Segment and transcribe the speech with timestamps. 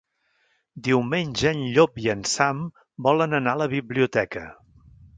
[0.87, 2.65] Diumenge en Llop i en Sam
[3.09, 4.49] volen anar a la biblioteca.